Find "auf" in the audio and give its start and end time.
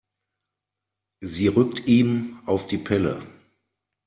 2.47-2.65